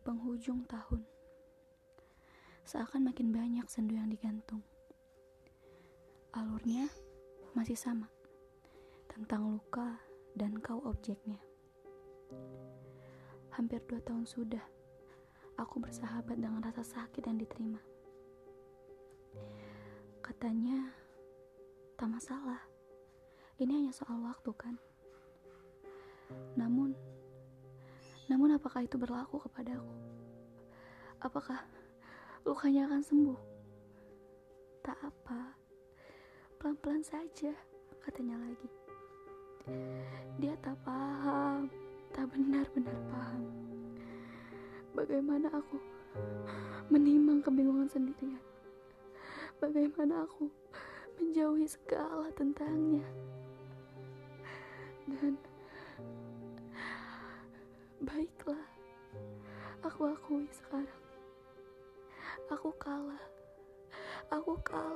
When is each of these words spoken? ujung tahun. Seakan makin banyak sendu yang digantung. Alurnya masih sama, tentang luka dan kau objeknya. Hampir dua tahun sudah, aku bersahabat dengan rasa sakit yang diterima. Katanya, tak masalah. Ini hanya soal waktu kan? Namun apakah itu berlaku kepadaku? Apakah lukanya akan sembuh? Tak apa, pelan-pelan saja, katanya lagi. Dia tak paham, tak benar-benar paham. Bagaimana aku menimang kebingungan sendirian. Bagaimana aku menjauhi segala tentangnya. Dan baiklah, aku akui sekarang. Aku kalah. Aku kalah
ujung 0.00 0.64
tahun. 0.64 1.04
Seakan 2.64 3.10
makin 3.10 3.34
banyak 3.34 3.66
sendu 3.68 3.98
yang 3.98 4.08
digantung. 4.08 4.62
Alurnya 6.32 6.88
masih 7.52 7.76
sama, 7.76 8.08
tentang 9.10 9.52
luka 9.52 10.00
dan 10.32 10.56
kau 10.64 10.80
objeknya. 10.88 11.36
Hampir 13.52 13.84
dua 13.84 14.00
tahun 14.00 14.24
sudah, 14.24 14.64
aku 15.60 15.76
bersahabat 15.76 16.40
dengan 16.40 16.64
rasa 16.64 16.80
sakit 16.80 17.28
yang 17.28 17.36
diterima. 17.36 17.80
Katanya, 20.24 20.88
tak 22.00 22.08
masalah. 22.08 22.64
Ini 23.60 23.84
hanya 23.84 23.92
soal 23.92 24.24
waktu 24.24 24.50
kan? 24.56 24.80
Namun 28.30 28.54
apakah 28.54 28.86
itu 28.86 28.94
berlaku 29.00 29.42
kepadaku? 29.42 29.94
Apakah 31.22 31.62
lukanya 32.46 32.90
akan 32.90 33.02
sembuh? 33.02 33.40
Tak 34.82 34.98
apa, 34.98 35.54
pelan-pelan 36.58 37.02
saja, 37.02 37.54
katanya 38.02 38.38
lagi. 38.42 38.70
Dia 40.42 40.58
tak 40.58 40.74
paham, 40.82 41.70
tak 42.10 42.26
benar-benar 42.34 42.98
paham. 43.06 43.46
Bagaimana 44.92 45.48
aku 45.54 45.78
menimang 46.90 47.40
kebingungan 47.40 47.86
sendirian. 47.86 48.42
Bagaimana 49.62 50.26
aku 50.26 50.50
menjauhi 51.22 51.70
segala 51.70 52.26
tentangnya. 52.34 53.06
Dan 55.06 55.38
baiklah, 58.12 58.68
aku 59.80 60.12
akui 60.12 60.44
sekarang. 60.52 61.00
Aku 62.52 62.68
kalah. 62.76 63.24
Aku 64.28 64.52
kalah 64.60 64.91